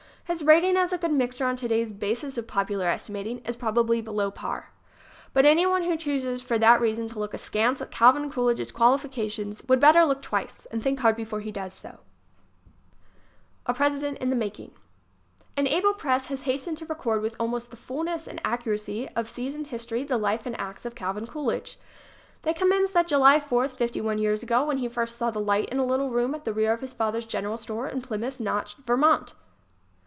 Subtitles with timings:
[0.25, 4.31] His rating as a good mixer, on today's basis of popular estimating, is probably below
[4.31, 4.71] par.
[5.33, 9.61] But any one who choses for that reason to look askance at Calvin Coolidge's qualifications
[9.67, 11.97] would better look twice and think hard before he does so.
[11.97, 12.07] 15 HAVE
[12.55, 13.65] FAITH IN COOLIDGE!
[13.65, 14.71] M m A President in the Making
[15.57, 19.67] An able press has hastened to record with almost the fulness and accuracy of seasoned
[19.67, 21.77] history the life and acts of Calvin Coolidge.
[22.43, 25.41] They commence with that July Fourth, fifty one years ago, when he first saw the
[25.41, 28.39] light in a little room at the rear of his father's general store in Plymouth
[28.39, 29.33] Notch, Vermont.